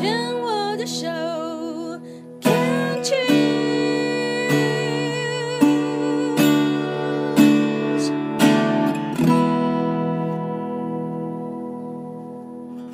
[0.00, 1.06] 牵我的手
[2.40, 3.20] ，Can't choose。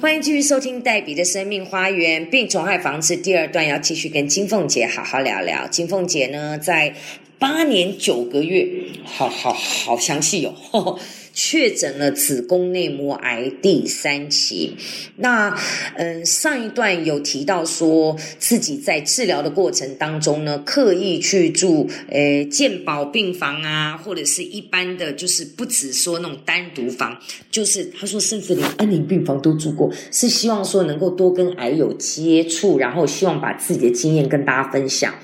[0.00, 5.68] 欢迎继续收听黛比的生命花园病虫害防治第二段，要继续跟金凤姐好好聊聊。
[5.68, 6.92] 金凤姐呢，在
[7.38, 8.66] 八年九个月，
[9.04, 10.98] 好好好详细哦，
[11.36, 14.74] 确诊了子宫内膜癌第三期。
[15.16, 15.54] 那
[15.96, 27.18] 嗯，上一段有提到说自己在治疗的过程当中呢，刻意去住呃健保病房啊，或者是一般的，就是不只说那种单独房，
[27.50, 35.14] 就是他说甚至连安宁病房都住过，是希望说能够多跟癌友接触，然后希望把自己的经验跟大家分享。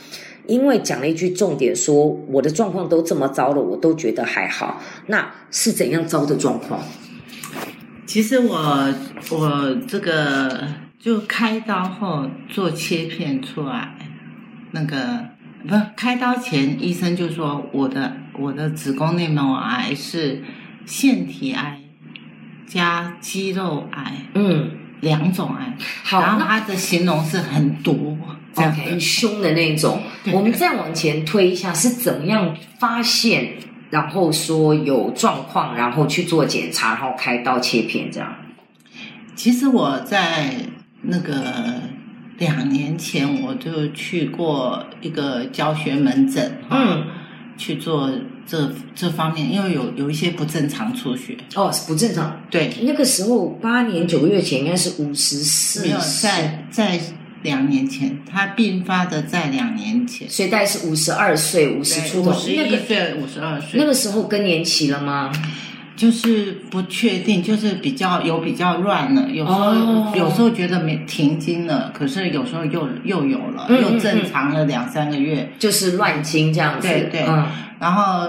[0.53, 4.83] 因为讲了一句重点说，我的状况都这么糟了，我都觉得还好。
[5.07, 6.79] 那是怎样糟的状况？
[8.05, 8.95] 其实我
[9.31, 13.97] 我这个就开刀后做切片出来，
[14.73, 15.25] 那个
[15.67, 20.43] 不开刀前医生就说我的我的子宫内膜癌是
[20.85, 21.81] 腺体癌
[22.67, 24.71] 加肌肉癌嗯，
[25.03, 28.17] 两种癌，好，然后那他的形容是很毒
[28.55, 28.73] 这样。
[28.73, 30.01] OK 很凶的那种。
[30.33, 33.55] 我们再往前推一下，是怎么样发现，
[33.91, 38.33] 然后说有状况，然后去做检查，然后开刀切片这样？
[39.35, 40.55] 其实我在
[41.03, 41.81] 那个
[42.39, 47.07] 两年前我就去过一个教学门诊，嗯，
[47.63, 48.11] 去做
[48.45, 52.43] 这这方面，因为有有一些不正常出血，哦，是不正常。
[52.51, 57.01] 对，那个时候八年九个月前应该是五十四没有在在
[57.45, 62.35] 两年前，他并发的在两年前，所以大概是五十二岁、五十出头五。
[62.35, 65.31] 十那个一岁、五十二岁，那个时候更年期了吗？
[66.03, 70.13] 就是不确定，就是比较有比较乱了，有时候、哦。
[70.17, 76.89] 有时候觉得没停经了，可是有时候又又有了，嗯又正常了两三个月，就是乱经这样子。
[76.89, 77.25] 对对。
[77.29, 77.47] 嗯，
[77.79, 78.29] 然后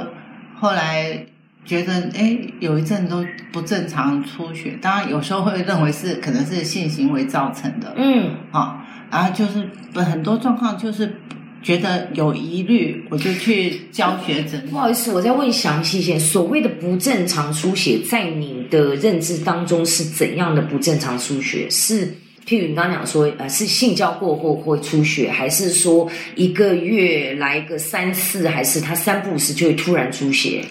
[0.60, 1.26] 后来
[1.66, 11.16] 觉得哎，有一阵都不正常出血，当然有时候会认为是可能是性行为造成的，嗯，好，然后就是很多状况就是
[11.64, 16.20] 觉得有疑虑，我就去教学诊不好意思，我再问详细一些。
[16.20, 21.70] 所谓的不正常出血，在你的认知当中是怎样的不正常出血？
[21.70, 22.06] 是
[22.46, 30.66] 譬如你刚刚讲说，呃，是性交过后会出血，还是说一个月来个三次，还是他三不五时就会突然出血？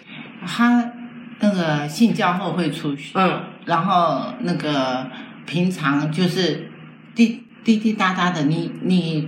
[0.47, 0.93] 他
[1.41, 5.07] 那个性交后会出血，嗯，然后那个
[5.47, 6.71] 平常就是
[7.15, 9.27] 滴滴滴答答的，你你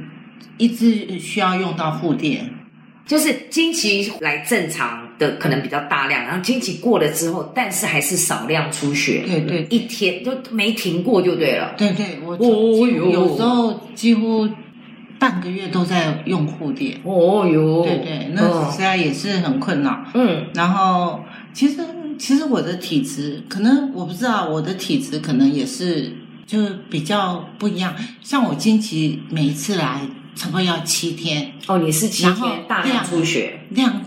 [0.58, 2.50] 一直需要用到护垫，
[3.06, 9.66] 就是经期来正常的可能比较大量，然后经期过了之后，但是还是少量出血，对对。
[9.70, 11.74] 一天就没停过就对了。
[11.76, 13.10] 对对，我哦几乎哟。
[13.10, 14.48] 有时候几乎
[15.18, 18.70] 半个月都在用护垫，哦哟，对对，那嗯。
[18.72, 20.04] 实在也是很困扰。
[20.14, 20.46] 嗯。
[20.54, 21.20] 然后
[21.52, 21.76] 其实
[22.18, 26.12] 其实我的体质可能我不知道，我的体质可能也是
[26.46, 27.94] 就是比较不一样。
[28.22, 30.00] 像我经期每一次来
[30.34, 34.02] 差不多要七天，哦，你是七天大量出血，量，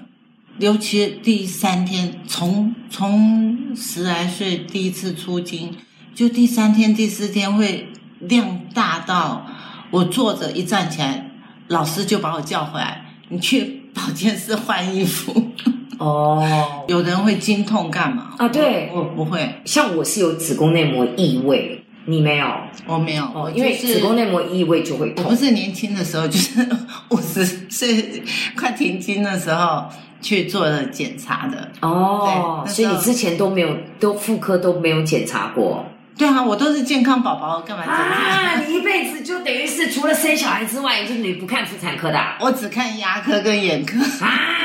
[0.60, 5.76] 尤其第三天，从从十来岁第一次出经，
[6.14, 7.88] 就第三天、第四天会
[8.20, 9.46] 量大到
[9.92, 11.32] 我坐着一站起来，
[11.68, 15.52] 老师就把我叫回来，你去保健室换衣服。
[15.98, 16.44] 哦，
[16.88, 18.36] 有人会经痛干嘛？
[18.38, 18.92] 啊对。
[18.94, 21.77] 我我不会，像我是有子宫内膜异位，
[22.10, 22.48] 你没有
[22.86, 25.26] 我没有，哦，因为子宫内膜异位就会痛。
[25.26, 26.66] 我不是年轻的时候，就是
[27.12, 28.24] 五十岁
[28.58, 29.86] 快停经的时候
[30.22, 31.70] 去做了检查的。
[31.82, 35.86] 哦，所以你之前都没有，都妇科都没有检查过
[36.18, 38.02] 对啊，我都是健康宝宝，干嘛检查？
[38.02, 38.62] 啊！
[38.66, 42.38] 你一辈子就等于是除了生小孩之外，就是你不看妇产科的啊？
[42.40, 44.00] 我只看牙科跟眼科。
[44.26, 44.64] 啊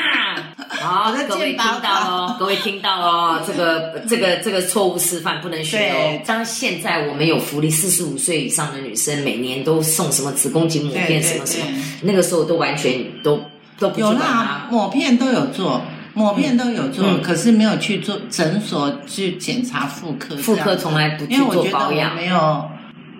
[0.82, 6.22] 好我，的各位听到喽，各位听到哦，这个这个这个错误示范不能学哦对。
[6.26, 11.66] 当现在我们有福利，四十五岁以上的女生每年都送什么子宫颈抹片什么什么，
[12.02, 13.40] 那个时候都完全都
[13.78, 15.80] 都有啦它。，抹片都有做，
[16.14, 20.36] 抹片都有做，嗯可是没有去做诊所去检查妇科。
[20.36, 22.68] 妇科从来不去因为我做觉得我保养，没有，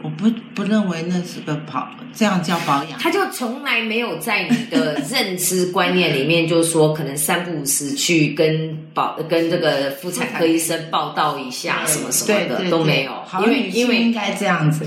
[0.02, 2.99] 我不不认为那是个保，这样叫保养。
[2.99, 13.12] 他就从来没有在你的认知观念里面，就是说可能三不五时去跟保跟这个妇产科医生报道一下什么什么的都没有，
[13.44, 14.84] 因为因为应该这样子。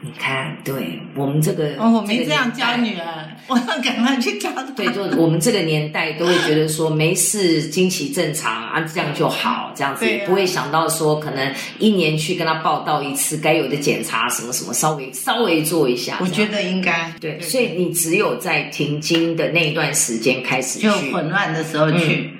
[0.00, 4.62] 你看，对我们这个，哦，我没这样教女儿， 我要赶快去教她。
[4.76, 10.08] 对，就我们这个年代都会觉得说没事，经期正常啊，这样就好，这样子啊。
[10.08, 16.18] 也不会想到说可能一年去跟他报道一次，该有的检查什么什么，稍微稍微做一下。
[16.20, 17.12] 我觉得应该。
[17.20, 20.86] 对，所以你只有在停经的那一段时间开始去。
[20.86, 22.30] 就，混乱的时候去，嗯。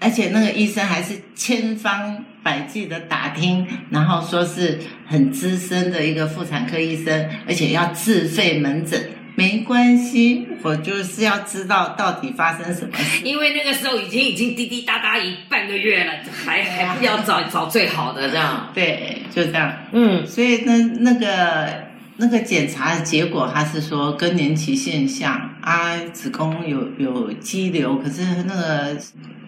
[0.00, 8.98] 而且那个医生还是千方百计的打听，然后说是很资深的一个妇产科医生，而且要自费门诊。
[9.34, 13.22] 没关系，我就是要知道到底发生什么事。
[13.22, 16.12] 因为那个时候已经已经滴滴答答一半个月了，
[16.46, 18.70] 还还不要找找最好的这样。
[18.72, 19.70] 对，就这样。
[19.92, 21.84] 嗯所以那那个
[22.16, 28.96] 那个检查的结果，他是说更年期现象啊，子宫有有肌瘤，可是那个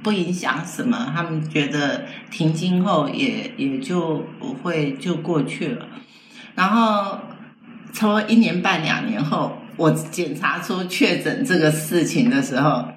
[0.02, 5.86] 不影响什么，他们觉得停经后也也就不会就过去了。
[6.54, 7.18] 然后
[7.92, 12.88] 差不多一年半两年后，我检查出确诊这个事情的时候，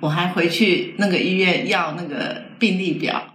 [0.00, 3.34] 我还回去那个医院要那个病历表，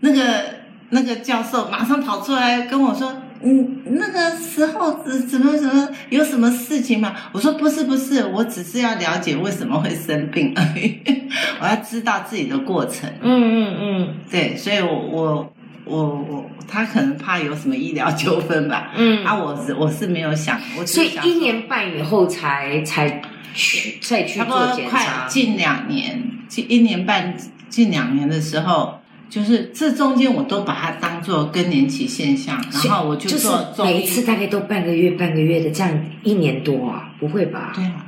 [0.00, 0.44] 那个
[0.90, 11.00] 那个教授马上跑出来跟我说：“嗯，那个时候怎怎么怎么有什么事情吗？”我说：“不是不是，我只是要了解为什么会生病而已，
[11.60, 13.10] 我要知道自己的过程。
[13.20, 15.52] 嗯嗯嗯对，所以我我
[15.84, 18.92] 我我他可能怕有什么医疗纠纷吧。
[18.96, 23.20] 嗯啊，我是我是没有想，我只所以一年半以后才才
[23.54, 25.26] 去再去做检查。
[25.26, 27.36] 近两年，近一年半
[27.68, 29.00] 近两年的时候，
[29.32, 37.14] 就是这中间我都把它当做更年期现象，然后我就就是做中医每一次大概都半个月半个月的，这样一年多啊？
[37.18, 37.72] 不会吧？
[37.74, 38.04] 对啊，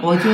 [0.00, 0.30] 我就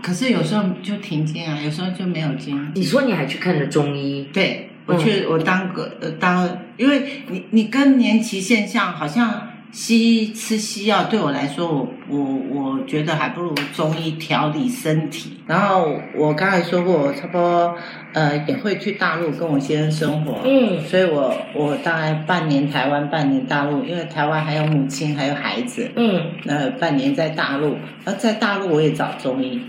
[0.00, 2.70] 可是有时候就停经啊，有时候就没有经。
[2.76, 4.28] 你说你还去看了中医？
[4.32, 11.68] 对，我去、我当个呃当，因为你你更年期现象好像西医吃西药对我来说，
[12.08, 15.38] 我我我觉得还不如中医调理身体。
[15.46, 17.74] 然后我刚才说过，我差不多
[18.12, 29.60] 呃也会去大陆跟我先生生活，嗯所以我我大概半年台湾，半年大陆，因为台湾还有母亲还有孩子，嗯呃，半年在大陆，而在大陆我也找中医。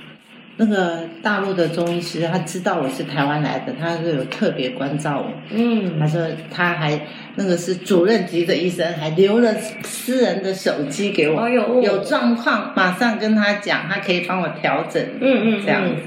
[0.63, 5.33] 那个大陆的中医师，他知道我是台湾来的，他是有特别关照我。
[5.49, 5.97] 嗯。
[5.99, 7.01] 他嗯，说他还
[7.33, 11.81] 那个是主任级的医生，还留了私人的手机给我，哦呦。
[11.81, 16.03] 有状况马上跟他讲，他可以帮我调整，嗯嗯这样子。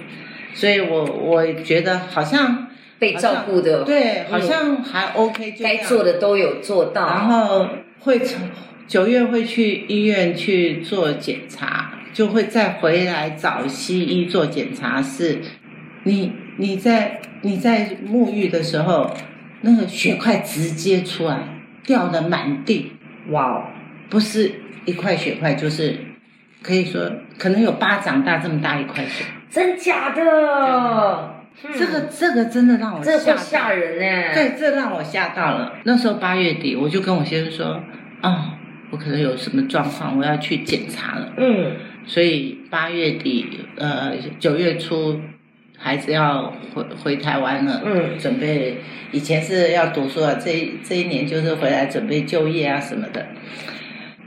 [0.55, 2.69] 所以我我觉得好像
[3.01, 7.09] 被照顾的，对，好像还 OK，就该做的都有做到。
[7.09, 7.67] 然后
[7.99, 8.49] 会从
[8.87, 15.03] 九月会去医院去做检查，就会再回来找西医做检查。
[15.03, 15.41] 是，
[16.05, 19.15] 你你在你在沐浴的时候，
[19.61, 21.41] 那个血块直接出来，
[21.85, 22.93] 掉的满地，
[23.31, 23.65] 哇哦，
[24.09, 24.53] 不是
[24.87, 25.99] 一块血块，就是
[26.63, 29.25] 可以说可能有巴掌大这么大一块血。
[29.51, 31.35] 真假的？
[31.77, 33.71] 这个这个真的让我这个会吓。
[33.71, 34.35] 人呢。
[34.35, 35.73] 对，这让我吓到了。
[35.85, 37.81] 那时候八月底，我就跟我先生说，
[38.23, 38.53] 哦，
[38.91, 41.33] 我可能有什么状况，我要去检查了。
[41.37, 41.73] 嗯
[42.07, 43.47] 所以八月底，
[43.77, 45.21] 呃，九月初，
[45.79, 47.83] 孩子要回回台湾了。
[47.85, 48.77] 嗯准备
[49.11, 53.27] 以前是要读书啊，这一这一年就是回来准备就业啊什么的。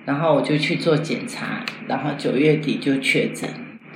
[0.05, 3.49] 然后我就去做检查，然后九月底就确诊，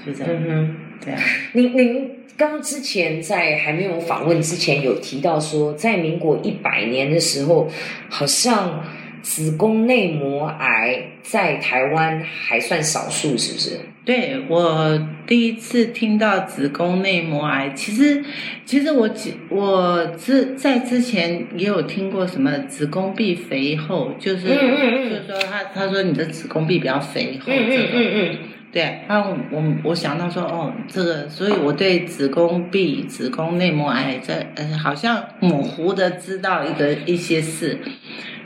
[0.05, 0.75] 就这样、嗯哼。
[0.99, 1.19] 这样。
[1.53, 7.69] 您您刚之前在还没有访问之前有提到说，在民国一百年的时候，
[8.09, 8.83] 好像
[9.21, 13.79] 子宫内膜癌在台湾还算少数，是不是？
[14.03, 18.23] 对我第一次听到子宫内膜癌，其实
[18.65, 25.09] 其实我只我之在之前也有听过什么子宫壁肥厚，就是、嗯嗯嗯。
[25.09, 27.85] 就是说他他说你的子宫壁比较肥厚，嗯这种。
[27.93, 28.37] 嗯嗯。
[28.71, 37.77] 对，然后我我想到说哦，这个，所以我对子宫壁、子宫内膜癌这呃好像模糊的知道一个一些事，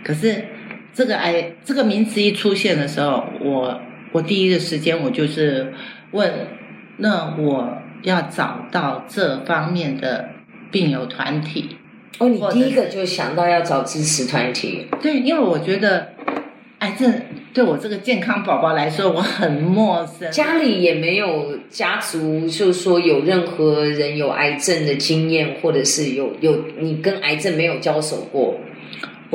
[0.03, 0.43] 可是
[0.95, 3.81] 这个癌这个名词一出现的时候，我
[4.13, 5.73] 我第一个时间我就是
[6.11, 6.31] 问，
[6.97, 10.29] 那我要找到这方面的
[10.71, 11.75] 病友团体，
[12.19, 16.13] 哦，你第一个就想到要找支持团体，对，因为我觉得
[16.79, 17.21] 癌症
[17.53, 28.55] 对我这个健康宝宝来说我很陌生，家里也没有家族，就是说有任何人有癌症的经验，或者是有有你跟癌症没有交手过。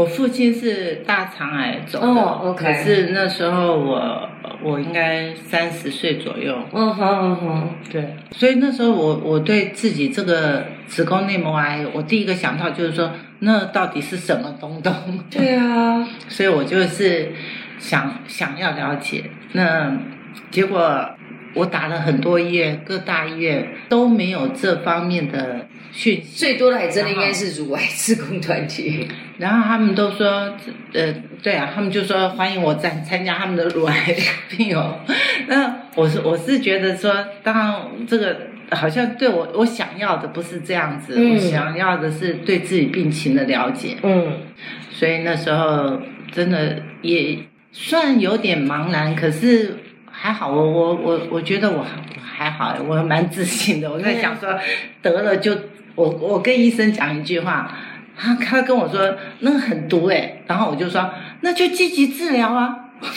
[0.00, 4.26] 我父亲是大肠癌走的、可是那时候我
[4.62, 14.90] 我应该三十岁左右，嗯哼嗯哼，对，所以那时候我我对自己这个子宫内膜癌，我第一个想到就是说，那到底是什么东东？
[15.30, 17.32] 对啊， 所以我就是
[17.78, 19.98] 想想要了解，那
[20.50, 21.10] 结果
[21.54, 26.36] 我打了很多医院，各大医院都没有这方面的讯息。
[26.36, 29.08] 最多的还真的应该是乳癌自工团体。
[29.38, 30.54] 然后他们都说，
[30.92, 34.16] 呃，对啊，他们就说欢迎我参参加他们的乳癌
[34.50, 35.00] 病友。
[35.46, 38.36] 那我是我是觉得说，当然这个
[38.70, 43.96] 好像对我我想要的不是这样子，嗯我想要的是对自己病情的了解。
[44.02, 44.40] 嗯，
[44.92, 47.38] 所以那时候真的也
[47.72, 49.74] 算有点茫然，可是
[50.22, 53.90] 还好，我我我我觉得我还我还好，我蛮自信的。
[53.90, 54.54] 我在想说，
[55.00, 55.56] 得了就
[55.94, 57.74] 我我跟医生讲一句话，
[58.14, 61.10] 他他跟我说那个很毒哎，然后我就说
[61.40, 62.76] 那就积极治疗啊。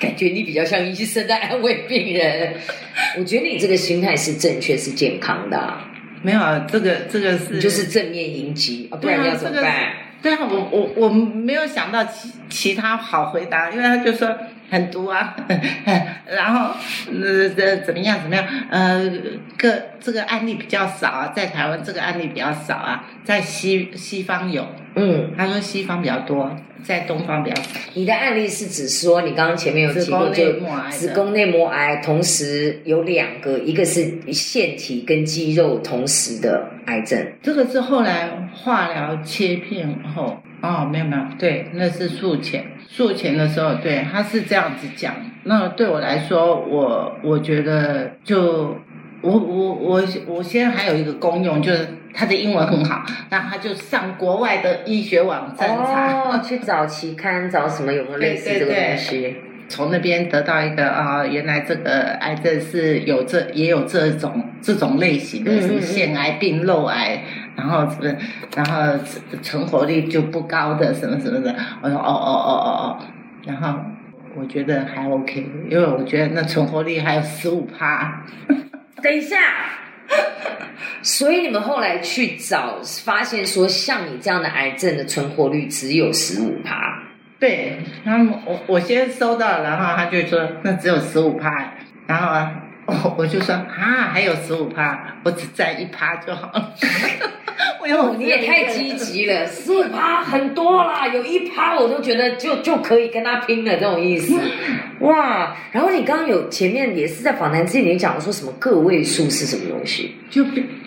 [0.00, 2.54] 感觉你比较像医生在安慰病人。
[3.16, 5.88] 我觉得你这个心态是正确、是健康的啊、
[6.22, 9.92] 没有啊，这个这个是就是正面迎击啊，不然你要怎么办？
[10.22, 14.36] 对啊，我我我没有想到其其他好回答，因为他就说
[14.70, 15.36] 很毒啊，
[16.26, 16.74] 然后
[17.12, 19.08] 呃呃怎么样怎么样，呃
[19.56, 26.50] 个这个案例比较少啊，在台湾这个案例比较少啊，在西西方有，嗯，他说西方比较多，
[26.82, 27.80] 在东方比较少。
[27.94, 37.26] 你的案例是指说你刚刚前面有提过，子宫就内膜癌的子宫内膜癌同时有两个，一个是腺体跟肌肉同时的癌症。
[37.42, 45.14] 这个是后来化疗切片后，哦，没有没有，对，那是术前，术前的时候，对，他是这样子讲。
[45.44, 48.74] 那对我来说，我我觉得就
[49.22, 59.36] 我我我我现在还有一个功用，就是他的英文很好，那他就上国外的医学网站查，哦，去找期刊，找什么有没有类似这个对对对东西？
[59.68, 67.20] 从那边得到一个啊、原来这个癌症是有这也有这种这种类型的，什么嗯腺癌、病漏癌，
[67.56, 68.16] 然后什么，
[68.54, 68.96] 然后
[69.42, 71.52] 存活率就不高的什么什么的。
[71.82, 72.98] 我说哦哦哦哦哦，
[73.44, 73.76] 然后
[74.36, 78.22] 我觉得还 OK，因为我觉得那存活率还有十五趴。
[79.02, 79.36] 等一下，
[81.02, 87.02] 所以你们后来去找，发现说像你这样的癌症的存活率只有十五趴。
[87.38, 91.74] 对，然后我我先收到，然后他就说那只有十五趴，
[92.06, 92.50] 然后啊，
[92.86, 96.72] 我我就说啊还有十五趴，我只占一趴就好了。
[98.18, 104.38] 你也太积极了，十五趴很多啦，有一趴我都觉得就就可以跟他拼了，这种意思。
[105.00, 105.56] 哇！
[105.72, 110.14] 然后你刚刚有前面也是在访谈之前你讲说什么个位数是什么东西？
[110.30, 110.44] 就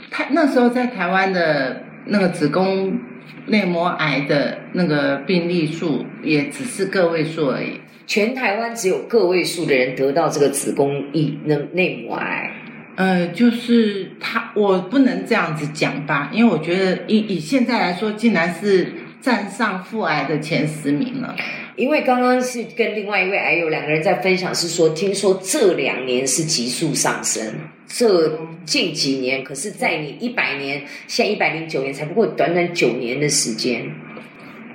[0.09, 2.97] 他那时候在台湾的那个子宫
[3.45, 7.79] 内膜癌的那个病例数也只是个位数而已。
[8.07, 12.51] 全台湾只有个位数的人得到这个子宫内内内膜癌。
[12.99, 18.91] 呃，就是他，我不能这样子讲吧，因为我觉得以以现在来说，竟然是
[19.21, 21.33] 站上腹癌的前十名了。
[21.77, 27.41] 因为刚刚是跟另外一位癌友两个人在分享，是说听说这两年是急速上升，
[27.87, 33.89] 这近几年，可是在你一百年，现在一百零九年，才不过短短九年的时间。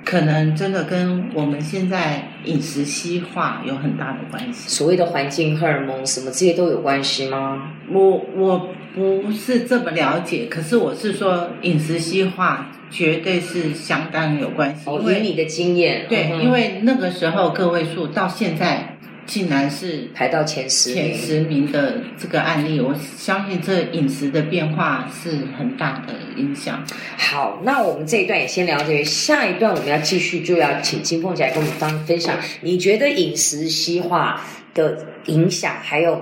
[0.05, 4.69] 可能真的跟我们现在饮食西化有很大的关系。
[4.69, 7.71] 所谓的环境荷尔蒙什么这些都有关系吗？
[7.91, 18.94] 我我不是这么了解，可是我是说饮食西化绝对是相当有关系，哦，以你的经验，对，嗯因为那个时候个位数到现在
[19.25, 26.85] 竟然是排到前十名前十名的这个案例，我相信这饮食的变化是很大的影响。
[27.17, 34.41] 好，那我们这一段也先聊这里，下一段我们要继续就要请金凤姐来跟我们分分享，你觉得饮食西化
[34.73, 36.21] 的影响，还有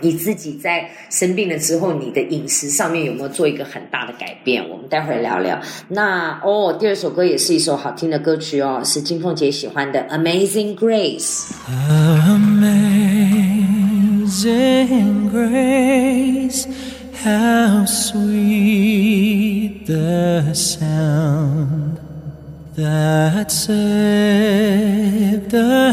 [0.00, 4.66] 你自己在生病了之后，你的饮食上面有没有做一个很大的改变？
[4.68, 5.60] 我们待会儿聊聊。
[5.88, 11.48] 那哦，第二首歌也是一首好听的歌曲哦，是金凤姐喜欢的《Amazing Grace》。
[14.28, 16.66] Amazing grace,
[17.24, 21.96] how sweet the sound
[22.76, 25.90] that saved a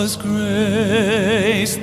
[0.00, 1.76] Was grace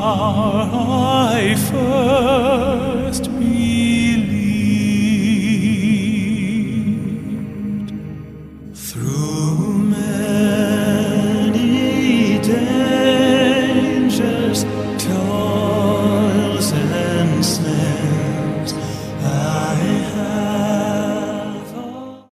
[0.00, 2.17] 爱分。